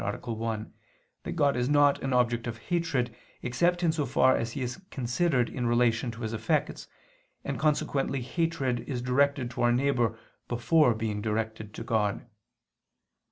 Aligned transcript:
1), 0.03 0.73
that 1.25 1.31
God 1.33 1.55
is 1.55 1.69
not 1.69 2.01
an 2.01 2.11
object 2.11 2.47
of 2.47 2.57
hatred, 2.57 3.15
except 3.43 3.83
in 3.83 3.91
so 3.91 4.03
far 4.03 4.35
as 4.35 4.53
He 4.53 4.63
is 4.63 4.81
considered 4.89 5.47
in 5.47 5.67
relation 5.67 6.09
to 6.09 6.21
His 6.23 6.33
effects, 6.33 6.87
and 7.43 7.59
consequently 7.59 8.23
hatred 8.23 8.79
is 8.89 9.03
directed 9.03 9.51
to 9.51 9.61
our 9.61 9.71
neighbor 9.71 10.17
before 10.47 10.95
being 10.95 11.21
directed 11.21 11.71
to 11.75 11.83
God. 11.83 12.25